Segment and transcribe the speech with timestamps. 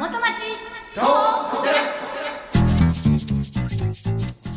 [0.00, 0.22] 元町。
[0.94, 1.78] トークデラ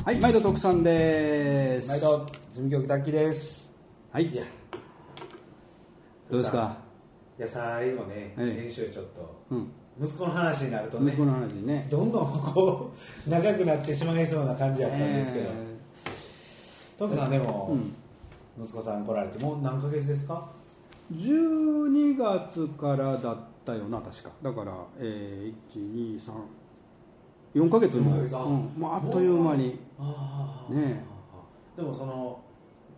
[0.01, 1.89] ッはい、毎度徳さんです。
[1.89, 3.69] 毎度事務局滝です。
[4.13, 4.43] はい、いや。
[6.31, 6.77] どうですか？
[7.37, 9.71] いや最後ね、ええ先週ちょっとうん、
[10.01, 11.87] 息子の話になるとね息子の話にね。
[11.91, 12.93] どんどんこ
[13.27, 15.49] う 長くなってしまいそうな感じだったんですけど、え
[16.97, 17.69] トムさんでも、
[18.57, 18.63] うん。
[18.63, 20.47] 息子さん来られてもう何ヶ月ですか？
[21.13, 24.31] ー、12月からだったよな、確か。
[24.41, 26.31] だから、えー、1、2、3、
[27.55, 28.37] 4ヶ月も、四ヶ月。
[28.37, 29.79] あうん、もうあっという間に。
[30.69, 31.03] ね
[31.75, 32.39] でもその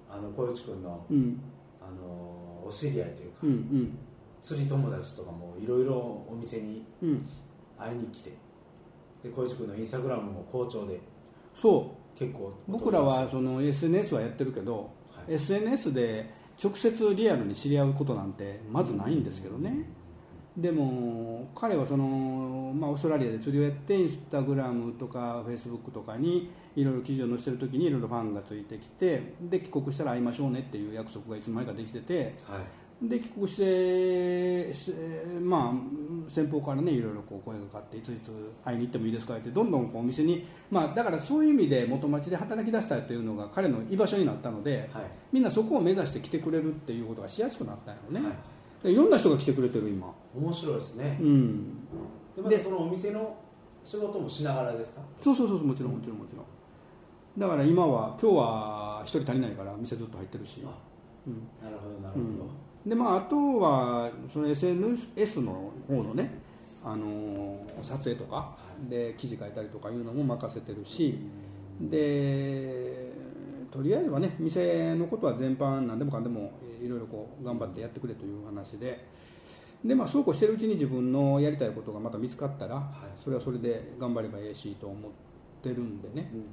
[0.10, 1.42] あの小内君の、うん、
[1.82, 3.98] あのお知り合いというか、うん、うん、
[4.42, 5.94] 釣り友達とかもいろいろ
[6.30, 7.30] お店にうん。
[7.78, 8.32] 会いに来て
[9.24, 11.00] で小内君のインスタグラムも好調で
[11.54, 12.18] そう。
[12.18, 15.34] 結構僕らはその SNS はやってるけど、はい。
[15.34, 16.30] SNS で
[16.62, 19.90] 直接リアルに知り合うことなんてまずないんですけどね、
[20.58, 32.62] でも彼はその、まあ、オーストラリアで釣りをやってインスタグラムとかフェイスブックとかにいろいろ記事を載せてる時にいろいろファンがついてきてで帰国したら会いましょうねっていう約束がいつの間にかできててはい。
[33.02, 34.94] で帰国して、し
[35.42, 45.04] まあ、先方からねいろいろこう声がかかっていついつ会いに行ってもいいですかってどんどんこうお店に、まあ、だからそういう意味で元町で働き出したいというのが彼の居場所になったので、はい。
[45.34, 48.34] みんなそこを目指して来てくれるっていうことがしやすくなったんやろね、はい。
[48.34, 48.38] で
[48.90, 50.14] いろんな人が来てくれてる今。
[50.36, 51.88] 面白いですね、うん。
[52.36, 53.36] でまたそのお店の
[53.84, 55.02] 仕事もしながらですか？
[55.24, 56.46] そうそうそうもちろんもちろんもちろん。
[57.38, 60.70] だから今は今日は一人足りないから店ずっと入ってるし、あ
[61.28, 61.48] うん。
[61.64, 62.26] なるほどなるほど、
[62.86, 62.90] うん。
[62.90, 66.40] でまあ、あとはその SNS の方のね、
[66.84, 68.56] あのー撮影とか
[68.90, 71.20] で記事書いたりとかいうのも任せてるし、
[71.82, 73.12] で
[73.70, 76.52] とりあえずはね店のことは全般何でもかんでも
[76.86, 79.06] いろいろこう頑張ってやってくれという話で。
[79.84, 82.80] で、まあ、そうこうしてるうちに自分のやりたいことがまた見つかったら、い。
[83.24, 85.12] それはそれで頑張ればええしと思っ
[85.62, 86.46] てるんでね、うんうん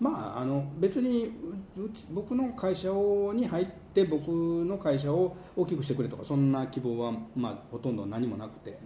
[0.00, 1.32] まあ、あの別に
[1.76, 8.78] ううち僕の会社をに入って僕の会社を大きくしてくれとかそんな希望は、まあ、ほとんど何もなくて。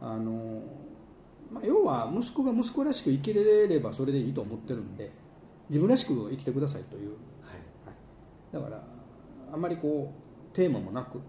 [0.00, 0.62] あの、
[1.52, 5.10] まあ、要は息子が息子らしく生きれればそれでいいと思ってるんで
[5.68, 7.18] 自分らしく生きてくださいという、はい。
[7.86, 8.82] はい、だから
[9.52, 10.12] あんまりこ
[10.52, 11.20] うテーマもなく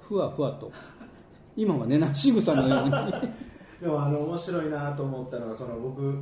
[0.00, 0.70] ふわふわと
[1.56, 2.92] 今はねなしぐさのように。
[3.80, 6.18] でもあの面白いなと思ったのがその僕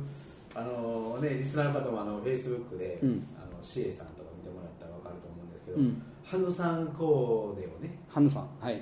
[0.53, 3.27] あのねリスナーの方もあのフェイスブックで、うん。
[3.35, 6.01] あのシエさんとか見てもらったら分かると思うんですけど、うん。
[6.23, 8.81] ハヌさんコーデをねハヌさんはい。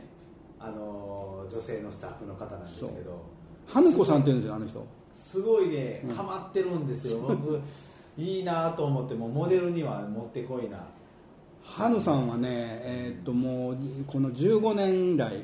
[0.60, 3.22] あの女性のスタッフの方なんですけど
[3.68, 4.86] ハヌコさんって言うんですよあの人。
[5.14, 6.14] すごいね、うん。
[6.14, 7.20] ハマってるんですよ。
[7.20, 7.62] 僕
[8.18, 10.88] いいなと思ってもうモデルにはもってこいな
[11.66, 12.50] ハヌさんはね、
[12.84, 13.78] えーっともう
[14.08, 15.42] この15年来はい。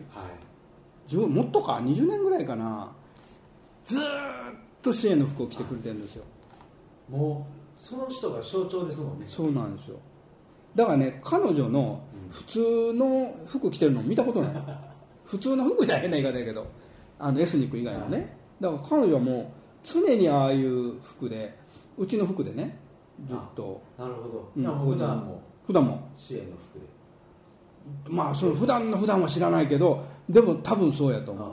[1.08, 2.92] 10もっとか20年ぐらいかな
[3.86, 4.04] ずーっ
[4.82, 6.24] と支援の服を着てくれてるんですよ。
[7.09, 9.26] もうその人が象徴ですもんね。
[9.28, 9.98] そうなんですよ。
[10.76, 14.53] だからね彼女の普通の服着てるの見たことない。
[15.26, 16.68] 普通の服じゃ変な言い方やけど
[17.20, 18.38] あのエスニック以外のね。
[18.62, 19.46] だから彼女はもう
[19.84, 21.58] 常にああいう服で
[21.98, 22.78] うちの服でね
[23.28, 23.82] ずっと。
[23.98, 26.09] なるほど、うんじゃあ普段も普段も？
[26.16, 26.85] 支援の服で
[28.09, 31.51] まあその普段の普段は知らないけどでも多分そうやと思う。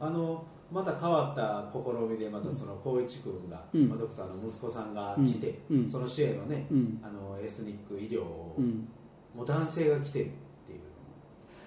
[0.00, 3.88] あのまた変わった試みでまたその光一君が、うん。
[3.88, 5.80] まあ、徳さんの息子さんが来て、うん。
[5.80, 5.88] うん。
[5.88, 7.00] その支援のね、うん。
[7.02, 8.88] あのエスニック医療を、うん。
[9.36, 10.28] もう男性が来てるっ
[10.66, 10.80] ていう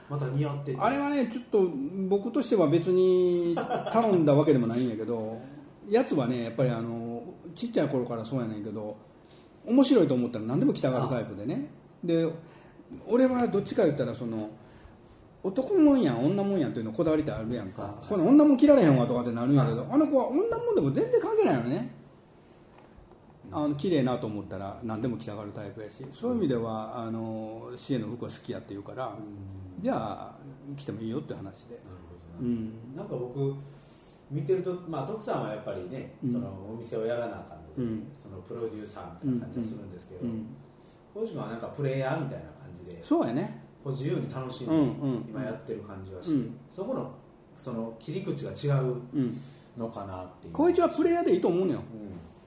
[0.09, 0.77] また似合ってて。
[0.79, 1.69] あれはねちょっと
[2.09, 3.55] 僕としては別に
[3.91, 5.41] 頼んだわけでもないんやけど
[5.89, 7.23] やつはねやっぱりあの
[7.55, 8.97] ちっちゃい頃からそうやねんけど
[9.67, 11.69] 面白いと思ったら何でも着たがるタイプでね。
[12.03, 12.27] で
[13.07, 14.49] 俺はどっちか言ったらその
[15.43, 21.95] 男もんやん女もんやんっていうのこだわりってあるやんか、はいこの女もん着られへんわとかってなるんやけど、あの子は女もんでも全然関係ないのね。
[23.49, 26.05] あの綺麗なと思ったら何でも着たがるタイプやし。
[26.11, 29.09] そういう意味ではあの支援の服は好きやって言うから、う
[29.79, 29.81] ん。
[29.81, 30.35] じゃあ
[30.75, 33.55] 来てもいいよって話で、なるほどな、うん、なんか僕
[34.29, 36.31] 見てると、まあ、徳さんはやっぱりね、うん。
[36.31, 37.66] そのお店をやらなあかん
[38.15, 40.47] そのプロデューサーみたいな感じがするんですけど、うん。
[41.13, 43.63] 小石君はなんかプレイヤーみたいな感じでそうやね。
[43.85, 46.57] 自由に楽しんで今やってる感じはして、うん。
[46.69, 47.11] そこの
[47.55, 49.41] その切り口が違ううん。
[49.77, 50.53] のかなっていう。
[50.53, 51.79] 光一はプレイヤーでいいと思うのよ。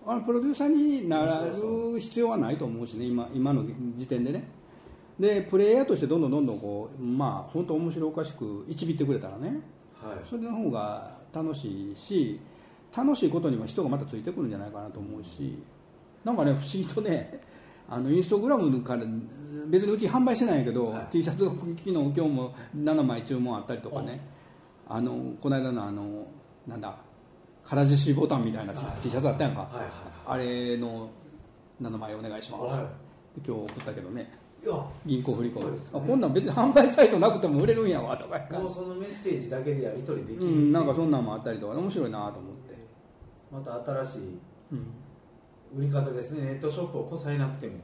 [0.04, 0.10] うん。
[0.10, 3.64] あのプロデューサーになる必要はないと思うしね今今の
[3.96, 4.44] 時点でね。
[5.18, 9.60] でプレイヤーとしてどんどんどんどんこうまあ本当面白おかしく一びってくれたらね。
[9.94, 10.18] はい。
[10.24, 12.40] それの方が楽しいし
[12.96, 15.58] 楽しいことには人がまたついてくるんじゃないかなと思うし
[16.24, 17.40] なんかね不思議とね
[17.88, 19.02] あのインスタグラムから
[19.66, 21.06] 別にうち販売してないんやけど、はい。
[21.10, 24.20] T シャツが昨日今日も7枚注文あったりとかね。
[24.88, 26.26] あのこの間のあの
[26.68, 26.96] なんだ
[27.68, 29.90] 唐獅子ボタンみたいな T シャツあったやんか、はいはい
[30.26, 31.10] あれの
[31.80, 32.86] 名前お願いします、はで
[33.44, 34.40] 今日送ったけどね。
[35.06, 35.78] 銀行振り込む、ね。
[35.94, 42.59] あこんなん別に販売サイトなくても売れるんやわとかもうそのメッセージだけでやり取りできる、うん、なんかそんなんもあったりとか面白いなと思って、
[43.50, 44.38] また新しい
[44.72, 44.86] うん。
[45.76, 46.42] 売り方ですね。
[46.42, 47.74] ネットショップをこさえなくても。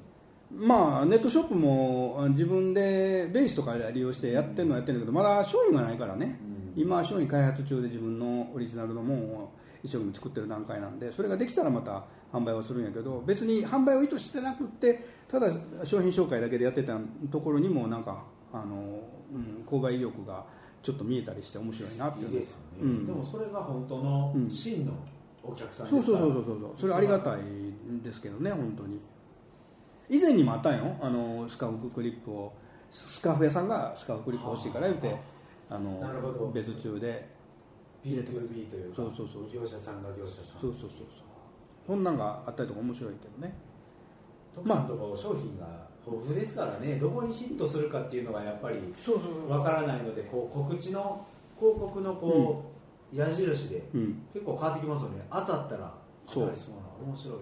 [0.51, 6.39] まあネットショップもあ自分でベースとかで利用してやってるのはやってるけどまだ商品がないからね、
[6.77, 9.53] 今商品開発中で自分のオリジナルのものを
[9.83, 15.51] 一生懸命作ってる段階なんでそれができたらまた販売はするんやけど別に販売を意図してなくってただ
[15.85, 16.97] 商品紹介だけでやってた
[17.31, 18.23] ところにもなんか
[18.53, 19.01] あの、
[19.35, 20.45] うん、購買意欲が
[20.83, 22.47] ちょっと見えたりして面白いなっていいうね、
[22.81, 23.07] うん。
[23.07, 24.49] でもそれが本当のうん。
[24.51, 24.93] 真の
[25.49, 26.81] お客さんそうそうそうそうそう。
[26.81, 29.01] それありがたいんですけどね本当に。
[30.09, 30.97] 以前にもあったんよ。
[31.01, 32.53] あのスカーフクリップを。
[32.91, 35.17] スカーフ屋さんがスカーフクリップ欲しいから言うて
[35.69, 36.51] あのなるほど。
[36.53, 37.35] 別注で。
[38.05, 40.61] B2B というかそうそうそう業者さんが業者さん。
[40.61, 41.07] そうそうそうそう。
[41.87, 43.55] そんなんがあったりとか面白いけどね。
[44.55, 46.97] 徳さんとか商品が豊富ですからね。
[46.97, 51.27] どこにヒットするかっていうのがやっぱりそうそうわからないのでこう告知の
[51.59, 52.76] 広告のこう、
[53.13, 54.23] 矢印でうん。
[54.33, 55.27] 結構変わってきますよね。
[55.31, 55.95] 当たったら
[56.27, 56.43] そう。
[56.45, 57.35] 当たりそうな面白い。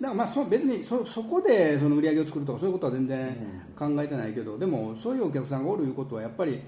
[0.00, 3.36] だからまあそ別にそそこでその売り上げを作るとかそういうことは全然
[3.76, 6.60] 考えてないけど、でもそういうお客さんがおるいうことはやっぱり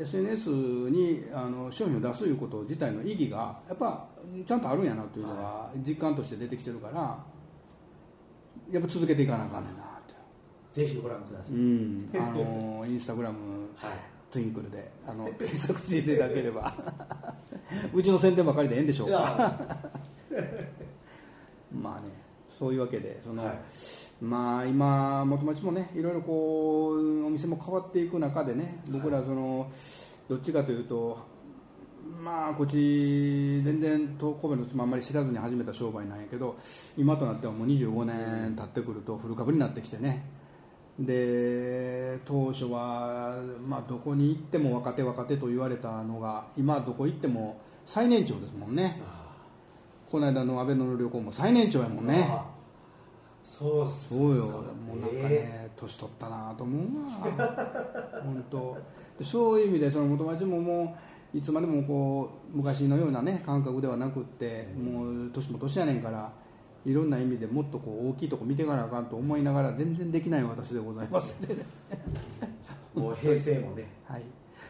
[0.00, 4.06] SNS にあの商品を出すいうこと自体の意義がやっぱ
[4.46, 7.18] ちゃんとあるんやなというのが実感として出てきてるから
[8.70, 10.14] やっぱ続けていかなあかんねんなって、
[10.72, 16.74] ぜひご覧ください、うん、あのインスタグラムはいトゥインクルであの検索していただければ。
[17.92, 19.18] うちの宣伝ばかりでええんでしょういか
[20.30, 20.40] や。
[21.72, 22.08] まあね
[22.58, 23.58] そういうわけでその、はい。
[24.20, 29.70] まあ今元町もねいろいろこうお店も変わっていく中でね僕らその、
[30.28, 31.18] どっちかというと
[32.22, 36.56] まあこっち全然と神戸のうちもあんまり知らずに始めた商売なんやけど
[36.96, 40.24] 今となってはもう25年経ってくると古株になってきてね
[40.98, 43.36] で当初は、
[43.66, 49.00] まあ、どこに行っても若手若手と言われたのが今どこ行っても最年長ですもんね。
[49.04, 49.28] あ
[50.10, 52.26] この間の安倍の旅行も最年長やもんね。
[52.30, 52.58] あ
[53.42, 55.70] そうそうよ、もうなんかね、え。
[55.74, 58.76] 年取ったなと思うわ、 本当。
[59.18, 60.96] でそういう意味で、その元町もも
[61.34, 66.30] う、いつまでもこう昔のような、ね、感覚ではなくって、もう年も年やねんから、
[66.84, 71.36] いろんな意味でもっとこう大きいとこ見ていかなあかんと思いながら、全然できない私でございます。
[71.40, 71.56] ー
[72.98, 73.88] もう平成もね。
[74.04, 74.22] はい、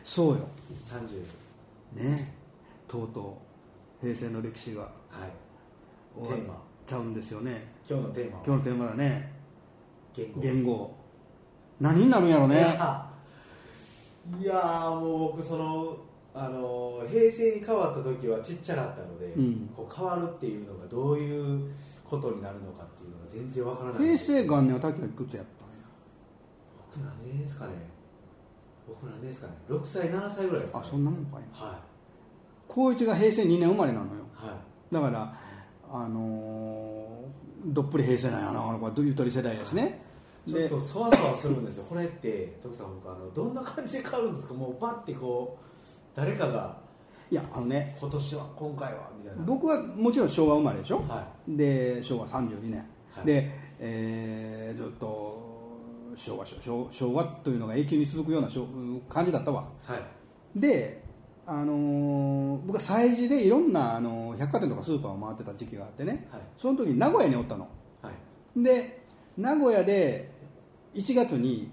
[0.03, 0.49] そうよ、
[0.81, 1.25] 30
[2.03, 2.35] ね、
[2.87, 3.39] とうと
[4.03, 4.89] う平成の歴史がは
[5.27, 6.27] い。
[6.27, 6.61] テーマ。
[6.87, 8.45] ちゃうんですよね、今日のテーマは。
[8.47, 9.33] 今日のテーマだね、
[10.15, 10.41] 言語。
[10.41, 10.95] 言語、
[11.81, 12.57] 何になるんやろいね。
[12.57, 13.11] や。
[14.41, 15.97] いやーもう僕その
[16.35, 19.71] あの平成に変わった時はちっちゃかったので、うん。
[19.77, 21.71] こう変わるっていうのがどういう
[22.09, 24.03] ことになるのかっていうのが全然わからない。
[24.03, 25.75] 平成元年は滝はいくつやったんや？
[26.95, 27.73] 僕何年ですかね。
[28.87, 29.53] 僕何年ですかね。
[29.69, 31.67] 6歳7歳ぐらいですか、あね、そんなもんかいな。
[31.67, 31.81] は
[32.67, 34.11] 高一が平成2年生まれなのよ。
[34.43, 34.95] いはい。
[34.95, 35.35] だから
[35.91, 37.29] あのー
[37.67, 40.01] どっぷり平成なんやなあの子はゆとり世代やしね。
[40.47, 41.85] ちょっとそわそわするんですよ。
[41.89, 44.55] これって徳さん僕あのどんな感じで変わるんですか？
[44.55, 46.79] もうバッてこう誰かが
[47.31, 47.97] いやあのね。
[48.01, 49.43] 今年は今回はみたいな。
[49.45, 50.99] 僕はもちろん昭和生まれでしょ？
[51.07, 53.27] はで昭和32年、はい。
[53.27, 55.47] で、えーずっと
[56.15, 58.67] 昭和昭昭和というのが永久に続くような昭
[59.09, 59.69] 感じだったわ。
[59.89, 60.03] いはい。
[60.57, 61.03] で
[61.47, 66.27] あのー僕は催事でいろんな、あのー百貨店とかスーパーを回ってた時期があってね。
[66.33, 66.41] はい。
[66.57, 67.69] その時に名古屋におったの。
[68.03, 68.63] はい。
[68.63, 69.03] で
[69.37, 70.31] 名古屋で
[70.95, 71.71] 1月に、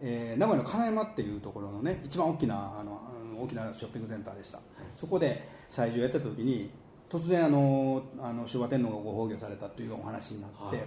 [0.00, 3.00] えー名古屋の金山っていうところのね一番大きなあの
[3.38, 4.60] うん大きなショッピングセンターでした、
[4.96, 6.70] そこで催事をやってた時に
[7.08, 10.86] 突然あのあの昭和天皇がご崩御されたというお話になって、はい。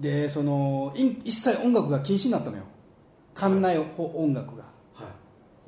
[0.00, 2.64] でそのい一切音楽が禁止になったのよ。
[3.34, 4.64] 館内音楽が。
[4.94, 5.04] は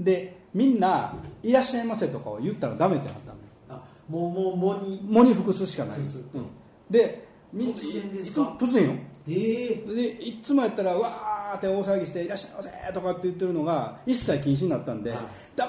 [0.00, 0.02] い。
[0.02, 3.40] でみんな「いらっしゃいませ」とかを言ったらダメってなったのよ。
[3.68, 5.00] あもうもうもに。
[5.08, 6.46] 喪に服すしかない、うん。
[6.90, 8.28] でみ突然ですか？
[8.28, 8.94] いつも突然よ。
[9.26, 15.18] ええでいつもやったらわーって大騒ぎして「いらっしゃいませ」とかって言ってるのが一切禁止になったんで、はい。
[15.56, 15.66] 黙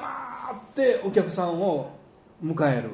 [0.72, 1.92] ってお客さんを
[2.44, 2.90] 迎える。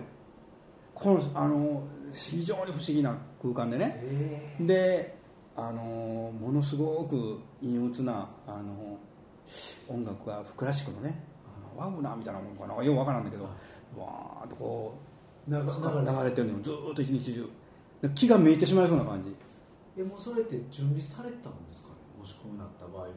[0.93, 1.83] このあの
[2.13, 3.99] 非常に不思議な空間でね。
[4.03, 5.21] ええで
[5.55, 8.97] あのものすごく陰鬱なあの
[9.89, 11.23] 音楽がクラシックのね
[11.75, 12.83] ワグナーみたいなもんかな。
[12.83, 13.49] ようわからんだけど、は
[13.97, 14.93] わーっとこ
[15.47, 15.57] う流
[16.23, 16.47] れてる。
[16.47, 16.63] のよ。
[16.63, 17.49] ずーっと一日中。
[18.15, 19.35] 気がめいてしまいそうな感じ。
[19.97, 21.89] えもうそれって準備されたんですか？
[21.89, 21.90] ね
[22.21, 23.11] もしこうなった場合はも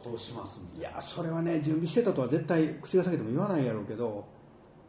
[0.00, 4.26] うこうしますみたいいやそれはね準備してたとは絶対口が裂けても言わないやろうけど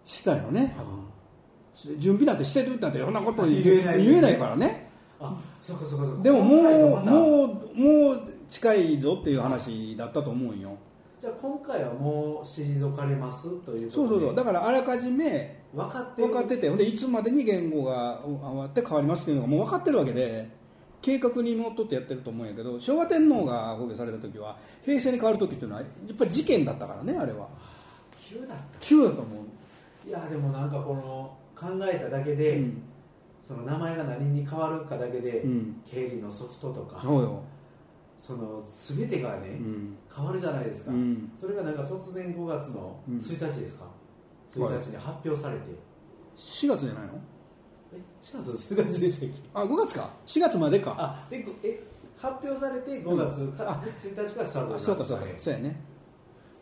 [0.06, 0.74] してたよね。
[0.78, 4.90] 多分準備なんてしてるなんてそんなこと言えない言えないからね。
[5.20, 6.24] なあそうかそうかそうか。
[6.24, 10.78] でももうもうもう近いぞっていう話だったと思うんよ。
[11.20, 13.92] じゃあ今回はもう退かれますということで。
[13.92, 14.36] そうそうそう。
[14.36, 16.28] だからあらかじめ分かってる。
[16.30, 20.61] 分かっててほんでいつまでに言語が終わって変わりますっていうのがもう分かってるわけで
[21.02, 27.48] 計画にのっとってやってると思うんやけど昭和天皇が崩御された時は平成に変わる時っていうのはやっぱり事件だったからねあれは。
[28.20, 28.64] 急だった。
[28.80, 30.10] 急だと思う。
[30.10, 32.82] いやでもなんかこの考えただけで、うん。
[33.48, 35.82] その名前が何に変わるかだけで、うん。
[35.86, 37.44] 経理のソフトとかそうよ、
[38.18, 39.98] その全てがね、うん。
[40.16, 41.32] 変わるじゃないですか、うん。
[41.36, 43.18] それがなんか突然5月のうん。
[43.18, 43.86] 1日ですか、
[44.50, 45.64] 1日に発表されて、
[46.38, 47.20] 4月じゃないの？
[47.94, 50.10] え4月の1日でしたっけあ5月か。
[50.26, 50.96] 4月までか。
[50.98, 51.84] あでごえ
[52.18, 55.26] 発表されて5月か、うんあで1日からスタートそうかそうか。
[55.26, 55.82] ねそうやね。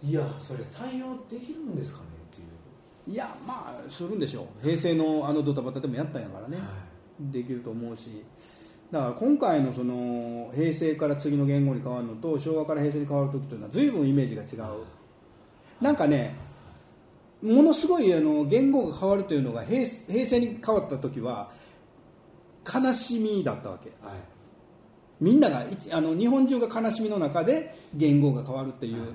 [0.01, 2.43] いやそれ対応できるんですかねってい
[3.11, 4.63] う、いやまあするんでしょう。
[4.63, 7.31] 平成のあのドタバタでもやったんやからね、はい。
[7.31, 8.23] できると思うし。
[8.91, 14.83] だから今回のその平成から次の言語に変わるのと昭和から平成に変わる時というのは随分イメージが違う。
[15.79, 16.35] なんかね
[17.41, 21.51] ものすごいあの言語が変わるというのが平平成に変わった時は
[22.71, 23.91] 悲しみだったわけ。
[24.05, 24.17] はい。
[25.21, 29.13] みんなが一あの日本中が悲しみの中で言語が変わるっていう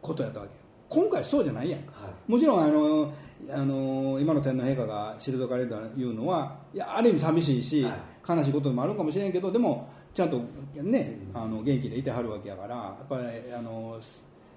[0.00, 0.52] ことやったわけ。
[0.88, 1.92] 今回そうじゃないやんか。
[2.02, 2.30] はい。
[2.30, 3.12] もちろんあの
[3.50, 8.36] あの今の天皇陛下が退かれるというのはいやある意味寂しいし、はい。
[8.36, 10.40] 悲しいことでもあるかもしれんけどでもちゃんと
[10.76, 13.98] ねあの元気でいてはるわけやからやっぱりあの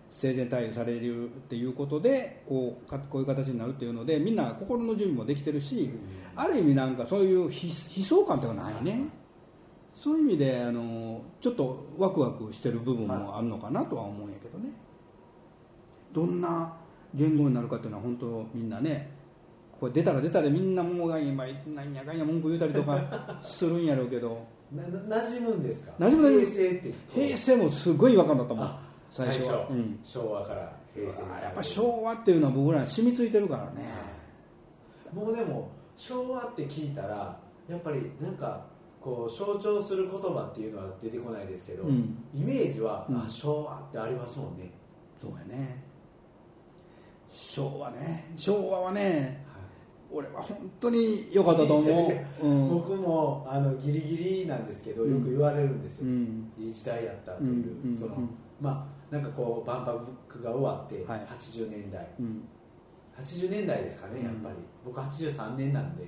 [0.09, 5.89] 生前退位されるっていうことでこうかこういう形になるっていうのでみんな心の準備もできてるし
[6.35, 7.47] ある意味なんかそういう悲
[7.97, 9.07] 悲壮感というのはないね。
[9.93, 14.69] そういう意味であのちょっとワクワクしてる部分もあるのかなとは思うんやけどね。
[16.13, 16.73] どんな
[17.13, 19.09] 言語になるかっていうのは本当みんなね
[19.79, 24.45] これ出たら出たでみんなもうがんやかんや文句言うたりとかするんやろうけど。
[24.75, 25.93] なな馴染むんですか？
[25.99, 28.65] 平成って平成もすごい違和感だったもん。
[28.65, 28.79] あ
[29.15, 29.51] 最初。
[29.51, 29.99] はうん。
[30.03, 31.23] 昭和から平成。
[31.23, 33.87] にやっぱ昭和っていうのは僕らに染みついてるからね。
[35.13, 38.65] もうでも昭和って聞いたらやっぱりなんか
[38.99, 42.17] こう象徴する言葉っていうのは出てこないですけど、うん。
[42.33, 43.17] イメージは、うん。
[43.17, 44.69] あ昭和ってありますもんね、
[45.21, 45.81] そうやね。
[47.29, 48.33] 昭和ね。
[48.35, 49.45] 昭和はね
[50.11, 52.07] 俺は本当に良かったと思
[52.41, 52.69] う、うん。
[52.69, 56.51] 僕もあのギリギリなんですけどよく言われるんですよ、うん。
[56.59, 58.29] いい時代やったという、その、うん
[58.59, 61.27] まあなんかこう万博が終わってはい。
[61.27, 62.43] 80年代、うん。
[63.19, 66.03] 80年代ですかねやっぱり、僕83年なんで、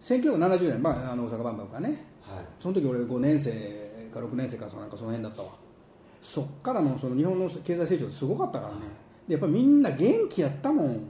[0.00, 1.88] 1970年、まあ、あの大阪万博がね。
[2.22, 3.50] はい、その時俺5年生
[4.12, 5.50] か6年生かそなんかその辺だったわ。
[6.22, 8.80] そっからのその日本の経済成長すごかったからね。
[9.26, 11.00] でやっぱりみんな元気やったもん。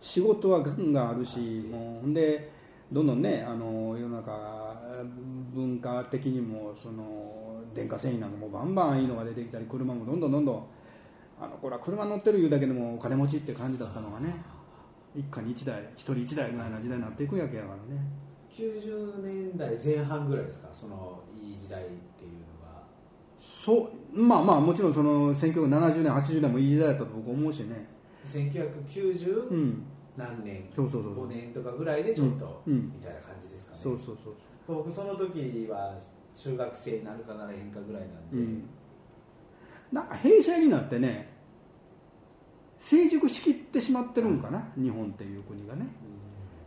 [0.00, 2.50] 仕事はガンガンあるしもうで
[2.92, 5.04] どんどんねあの世の中
[5.52, 10.66] 文化的にもその電化製品なんかもバンバンいいのが出てきたり車もどんどんどんどん
[11.40, 14.34] あのこれは車乗ってるいうだけでもお金持ちって感じだったのがね
[15.14, 18.02] 一家に一台一人一台ぐらいの時代になっていくわけやからね。
[18.50, 22.82] 90年代前半ぐらいですかそのいい時代っていうのが。
[23.40, 27.88] そうまあまあもちろんその1970年80年もいい時代だったと僕思うしね。
[28.32, 29.82] 1990うん
[30.16, 32.72] 何年、そうそうそう5年とかぐらいでちょっと、うん。
[32.72, 32.92] うん。
[32.94, 33.80] みたいな感じですかね。
[33.82, 34.34] そうそうそう
[34.66, 35.96] 僕その時は
[36.34, 38.64] 中学生になるかならへんかぐらいなんで、うん。
[39.92, 41.32] なんか平成になってね
[42.78, 45.86] 成熟しきってしまってるんかな、日本っていう国がね。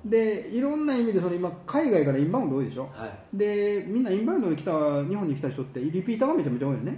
[0.05, 2.89] でいろんな意味でその今海外からインバウンド多いでしょ？
[2.93, 4.71] はい、でみんなインバウンドに来た
[5.03, 6.97] 日本に来た人ってリピーターがめちゃめちゃ多いよね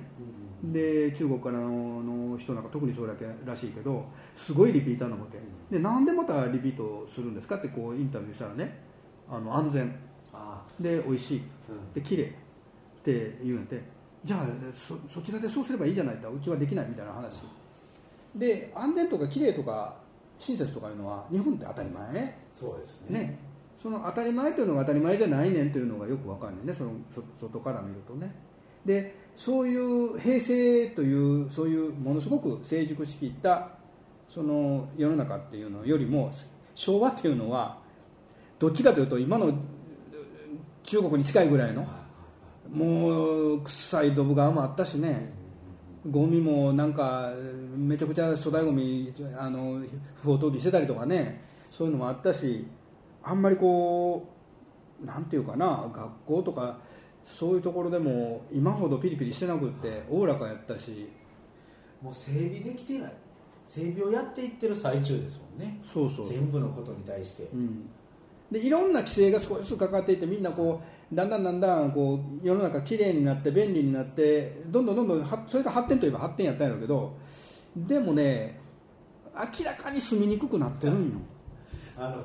[0.63, 5.39] で中国からのの人なんか特にそうだけらしいけどすごいリピーターなわけ
[5.75, 7.55] でなんでまたリピートするんですか？
[7.55, 8.79] ってこうインタビューしたらね
[9.29, 9.95] あの安全。
[10.33, 11.37] あで美味しい。
[11.37, 11.41] う
[11.73, 11.93] ん。
[11.93, 12.23] で綺麗。
[12.23, 12.27] っ
[13.03, 13.81] て言うんやて。
[14.23, 16.31] じゃあそそちらでそうすればいいじゃないと。
[16.31, 16.87] うちはできない。
[16.87, 17.41] みたいな話。
[18.35, 19.97] で安全とか綺麗とか
[20.37, 22.37] 親切とかいうのは日本って当たり前。
[22.53, 23.19] そうですね。
[23.19, 23.39] ね。
[23.77, 26.73] その当たり前というのが当たり前じゃないねんというのがよくわかんないね。
[26.73, 28.33] そのそ外から見るとね。
[28.85, 33.69] でそういう平成というそういうものすごく成熟しきった
[34.27, 36.31] その世の中っていうのよりも
[36.75, 37.77] 昭和っていうのは
[38.59, 39.53] どっちかというと今の
[40.83, 41.87] 中国に近いぐらいの
[42.71, 45.39] もう臭いドブ川もあったしね。
[46.09, 47.31] ゴミもなんか
[47.75, 49.83] めちゃくちゃ粗大ゴミあの
[50.15, 51.51] 不法投棄してたりとかね。
[51.69, 52.67] そういうのもあったし
[53.23, 54.27] あんまりこ
[55.01, 56.79] うなんていうかな学校とか
[57.23, 61.09] そういうところでも今ほどピリピリしてなくっておおらかやったし。
[62.01, 63.13] もう整備できてない。
[63.65, 65.79] 整備をやっていってる最中ですもんね。
[65.93, 66.25] そうそう。
[66.27, 67.89] 全部のことに対して、うん、
[68.51, 77.17] でいろんな規制が少しずつかかっていってみんなこうだんだんだんだんこう世の中きれいになって便利になってどんどんどんどんはそれが発展といえば発展やったんやろうけど
[77.77, 78.59] でもね
[79.33, 81.11] 明らかに住みにくくなってるんよ、
[81.97, 82.23] あの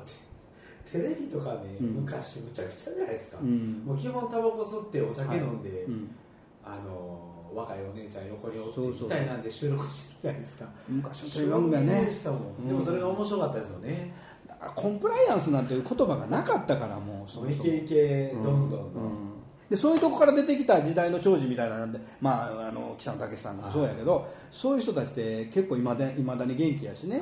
[0.91, 1.87] テテレビとかね、うん。
[2.01, 3.83] 昔むちゃくちゃじゃないですか、うん。
[3.85, 6.15] もう基本タバコ吸ってお酒飲んで、うん。
[6.63, 10.65] あの若いお姉ちゃん横におってみたいなんで収録してるじゃないですか。
[10.89, 12.67] 昔のテレビ番組はねでしたもん、うん。
[12.67, 14.13] でもそれが面白かったですよね、
[14.47, 19.37] だからコンプライアンスなんていう言葉がなかったからもうイケイケどんどんの、うん。
[19.69, 27.21] でそういうとこから出てきた時代の長寿みたいななんで、まあ、あの北野武さんがそうやけどそういう人たちって結構いまだいまだに元気やしね、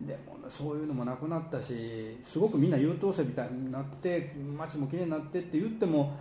[0.00, 6.16] でもそういうのもなくなったしすごくみんな優等生みたいになって街もきれいになってって言っても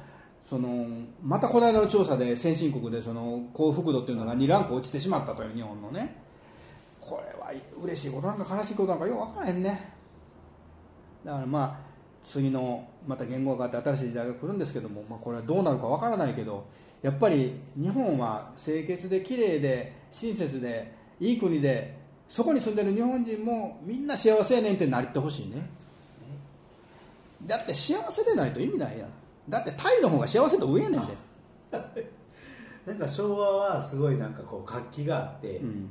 [0.50, 0.88] その
[1.24, 6.24] またこの間の調査で先進国でその幸福度っていうのが2ランク落ちてしまったという日本のね。
[7.00, 7.54] これは
[7.84, 9.94] 嬉しいことなんか悲しいことなんかよく分からへんね
[11.24, 11.34] だ。
[11.34, 16.66] からまあ次のまた言語があって新しい時代が来るんですけども、まあ、これはどうなるか分からないけど
[17.04, 21.96] やっぱり日本は清潔で綺麗で親切でいい国で
[22.28, 25.70] そこに住んでる日本人もみんな幸せやねんってなりってほしいね。
[27.46, 29.10] だって幸せでないと意味ないやん。
[29.48, 31.08] だってタイの方が幸せと上やねんで、
[32.86, 35.90] なんか昭和はすごいなんかこう活気があって、うん、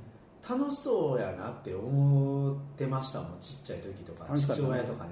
[0.49, 3.39] 楽しそうやなって思ってましたもん。
[3.41, 4.41] ちっちゃい時とかね。
[4.41, 5.11] 父親とかね、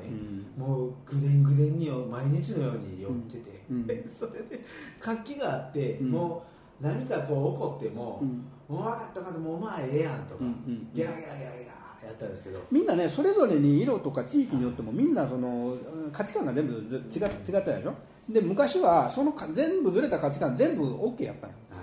[0.58, 0.62] うん。
[0.62, 3.76] もうぐでんぐでんに毎日のように寄ってて、うん。
[3.78, 3.86] うん。
[4.08, 4.62] それで
[5.00, 6.10] 活気があって、うん。
[6.10, 6.51] もう
[6.82, 8.28] 何かこう起こっても、うん。
[8.68, 12.60] もう分かった分かったもうまあええやんとか、うんうんゲラゲラゲラゲラやったんですけど。
[12.70, 17.94] みんなねそれぞれに色とか地域によってもみんなそのうん価値観が全部ず違違ったでしょ？
[18.28, 21.56] で昔はそのか全部ずれた価値観全部 OK やったんよ。
[21.70, 21.76] は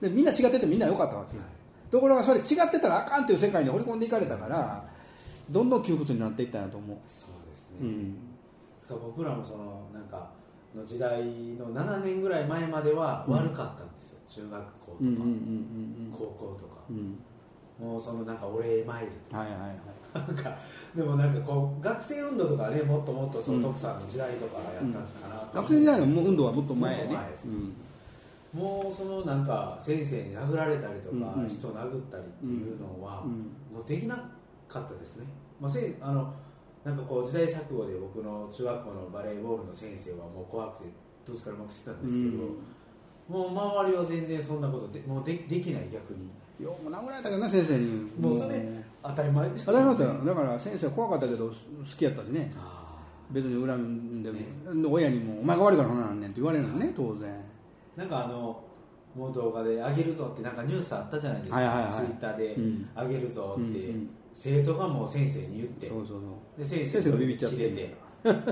[0.00, 0.04] い。
[0.04, 1.90] でみんな違っててみんな良かったわけよ、はい。
[1.90, 4.84] ところがそれ違ってたらあかんっていう世界に掘り込んでいかれたから
[5.50, 8.14] どんどん窮屈になっていったんやと思う、そうですね、うん。
[8.14, 8.18] で
[8.78, 10.30] すから僕らもそのなんか
[10.76, 15.28] の時代の7年ぐらい前までは悪かったんですよ、中学校とか、うんうんうんう
[16.08, 16.80] ん高校とか。
[16.90, 16.96] うん。
[16.96, 17.18] うん
[17.80, 19.70] もうそのなんかお礼参りとはいはいはい。
[20.12, 20.58] かなんか
[20.94, 24.98] でもなんかこう学生運動とかねもっともっとそうんの徳さんの時代とかやったんか
[25.28, 27.30] なと学生時代の運動はもっと前やね。
[27.32, 27.72] ですうん。
[28.52, 31.48] もうそのなんか先生に殴られたりとか、うんうん。
[31.48, 33.30] 人を殴ったりっていうのは、うん
[33.74, 34.14] もうできな
[34.68, 35.26] かったですね、
[35.58, 36.34] まあ、せいあの
[36.84, 40.90] なんかこう時代錯誤で僕の中学校のバレーボールの先生はもう怖くて
[41.24, 42.44] どうつからうまくしてたんですけど、
[43.30, 46.28] もう周りは全然そんなことでもうでできない逆に。
[46.60, 48.10] ようも殴られたけどな先生に。
[48.20, 48.60] もうそれ
[49.02, 50.24] 当たり前当たり前だよ。
[50.24, 51.54] だから先生は怖かったけど好
[51.96, 52.50] きやったしね。
[52.56, 52.98] あ
[53.30, 57.30] 別に恨んでも、親にも「お前が悪いからそんなんなんねん」って言われるのね当然。
[57.96, 58.60] ーなんかあの
[59.14, 61.92] もう動画で上げるぞってなんかニュースあったじゃないですか、はいはいはい。
[61.92, 62.88] ツイッターでうん。
[62.96, 64.10] 上げるぞって、うんうん。
[64.32, 65.88] 生徒がもう先生に言って。
[65.88, 66.20] そうそう。
[66.58, 67.96] で先先生がビビっちゃって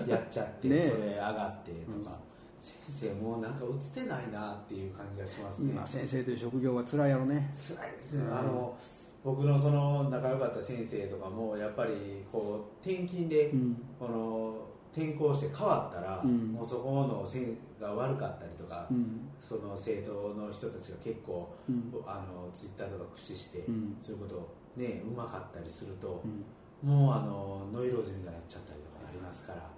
[0.06, 0.80] やっちゃって、 ね。
[0.82, 2.18] それ上がってとか、
[2.60, 7.50] 先生もうなんか映ってないなっていう感じがしますね、まあ、先生という職業は辛いやろね。
[7.52, 8.38] 辛いですね、うん。
[8.38, 8.76] あの
[9.24, 13.82] 僕のその仲良かった先生とかもやっぱりこう転勤でうん。
[13.98, 16.52] この転校して変わったら、うん。
[16.52, 19.28] もうそこのせが悪かったりとか、うん。
[19.38, 21.92] その生徒の人たちが結構うん。
[22.06, 23.96] あのツイッターとか駆使して、うん。
[23.98, 26.90] そういうことねうまかったりするとう、ん。
[26.90, 29.68] もうあのノイローゼみたいになっちゃったりとかありますから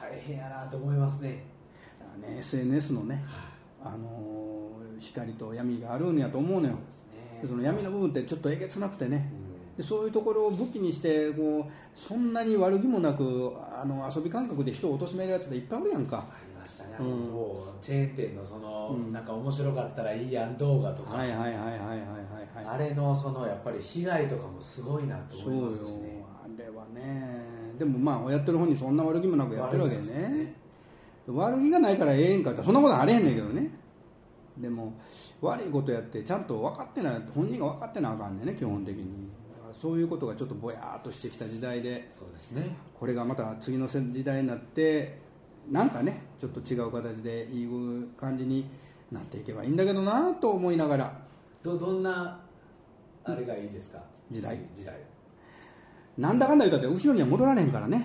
[0.00, 1.44] 大変やなと思いますね、
[2.16, 3.94] ね SNS のね、はい。
[3.94, 4.40] あのー
[5.00, 6.74] 光と闇があるんやと思うのよ。
[6.90, 7.40] そね。
[7.42, 9.30] でその闇の部分ってちょっとえげつなくてね。
[9.72, 9.76] うん。
[9.76, 16.18] でそういうところを武器にしてこうそんなに悪気もなくあの遊び感覚で人を貶めるやつでいっぱいあるやんか。
[16.18, 17.06] ありましたね、うん。
[17.06, 19.12] もうチェーン店のその、うん。
[19.12, 21.96] なんか面白かったらいいやん動画とか、はいはいはいはいはいはい
[22.54, 22.66] はい。
[22.66, 26.22] あれのそのやっぱり被害とかもすごいなと思いますしね。
[26.44, 27.40] あれはね。
[27.78, 30.02] でもまあやってる本人そんな悪気もなくやってるわけね。
[30.02, 30.59] ね
[31.36, 33.70] 悪気がないからええんかってそんなことあれへんねんけどね。
[34.58, 34.92] でも
[35.40, 39.28] 悪いことやってちゃんと分かってない本人が分かってなあかんねんね基本的に。
[39.80, 42.06] そういうことがちょっとぼやーっとしてきた時代で。
[42.10, 42.76] そうですね。
[42.98, 45.18] これがまた次の時代になって
[45.70, 47.68] なんかねちょっと違う形でいい
[48.16, 48.66] 感じに
[49.10, 51.12] なっていけばいいんだけどなと思いながら。
[51.62, 52.40] どどんな
[53.24, 54.02] あれがいいですか？
[54.30, 54.58] 時代。
[54.74, 54.94] 時代。
[56.18, 57.96] なんだかんだ言うたって後ろには戻られへんからね。
[57.96, 58.02] は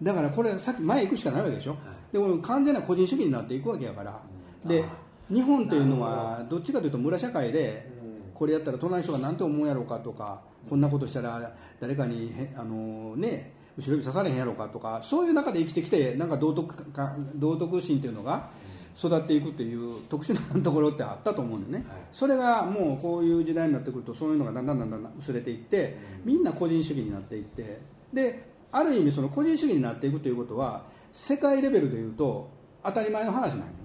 [0.00, 0.04] い。
[0.04, 1.80] だからこれさっき前行くしかないわけでしょ、はい
[2.12, 4.20] でも完全な個人主義になっていくわけやから、
[4.62, 4.68] うん。
[4.68, 6.58] であ日本というのはど。
[6.58, 8.32] っちかというと村社会でうん。
[8.34, 18.50] これやったら隣の人が何て思うやろうかとかこんなことしたら誰かにへあのね後ろ指刺されへんやろうかとかそういう中で生きてきてなんか道徳か道徳心っていうのが
[18.98, 21.98] 育っていくっていう特殊なところってあったと思うんでね、はい。
[22.10, 27.80] それがもうこういう時代になってくるとそういうのがだんだんだんだん薄れていって、みんな個人主義になっていって
[28.12, 32.50] である意味その個人主義になっていくということは世界レベルでいうと
[32.84, 33.78] 当たり前の話なん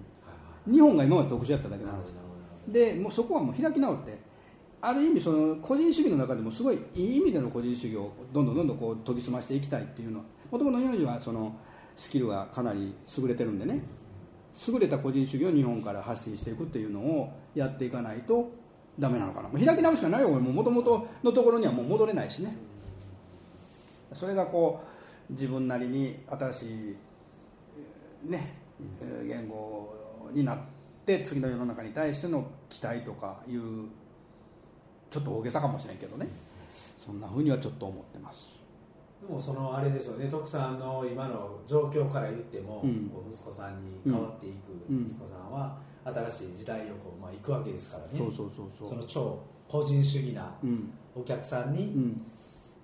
[0.71, 2.13] 日本が今まで特殊やっただけの話。
[2.67, 4.17] でもうそこはもう開き直って
[4.81, 10.19] ある意味その個人主義の中でもすごいいい意味での個人主義をどんどんどんどんこう研ぎ澄ましていきたいっていうの。
[10.19, 11.55] はもともと日本人はその
[11.95, 13.81] スキルがかなり優れてるんでね。
[14.67, 18.51] 優れた個人主義を日本から発信していくっていうのをやっていかないと
[18.99, 19.49] ダメなのかな。
[19.49, 20.29] もう開き直るしかないよ。
[20.29, 22.55] もともとのところにはもう戻れないしね。
[24.13, 24.83] それがこ
[25.29, 27.12] う自分なりに新しいえー
[28.23, 28.55] ね
[29.01, 29.93] えー言語
[30.31, 30.57] になっ
[31.05, 33.61] て次の世の中に対しての期待とかいう
[35.09, 36.27] ちょっと大げさかもしれんけどね。
[37.05, 38.59] そんなふうにはちょっと思ってます。
[39.21, 40.27] でもそのあれですよね。
[40.27, 43.11] 徳さんの今の状況から言っても、うん。
[43.29, 45.05] 息子さんに変わっていくうん。
[45.05, 48.09] 息子さんは新しい時代をこう、まあ、行くわけですからね。
[48.17, 48.89] そうそうそうそう。
[48.89, 50.91] その超個人主義なうん。
[51.15, 52.21] お客さんに、うん。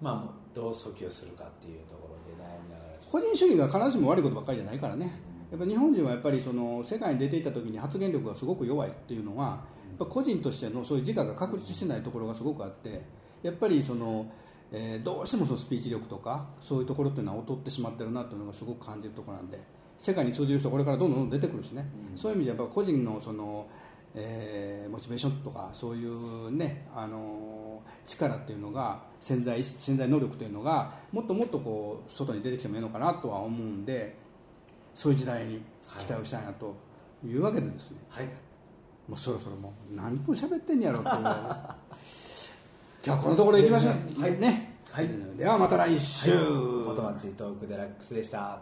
[0.01, 2.89] まあ、どう訴求するかっていうところで悩みながら。
[3.11, 5.19] 個人主義が必ずしも悪いことばっかりじゃないからね
[5.51, 9.55] やっぱ日本人はやっぱりその世界に出ていった時に発言力がすごく弱いっていうのはや
[9.95, 13.01] っぱ個人としてのそういう自我が確立してないところがすごくあって
[13.41, 14.31] やっぱりその、
[14.71, 19.59] えーどうしてもそのスピーチ力とかそういうところっていうのは劣ってしまってるなっていうのがすごく感じるところなんで
[19.97, 22.17] 世界に通じる人これからどんどん出てくるしね、うん。
[22.17, 23.67] そういう意味でやっぱ個人のその、
[24.13, 27.69] えーモチベーションとかそういうね、あのー
[28.05, 34.17] 力っていうのが潜在潜在能力というのがもっともっとこう外に出てきてもいいのかなとは思うんで
[34.99, 35.61] そういう時代に
[35.97, 36.75] 期待をしたいなと
[37.25, 38.25] いうわけでですね、とはい。
[39.07, 41.15] もうそろそろもう何分喋ってんやろっていう。
[41.15, 41.25] 今
[43.05, 44.37] 日はこのところでいきましょう、はい。
[44.37, 45.09] ね、はい。
[45.37, 48.61] ではまた来週、元町トークデラックスでした.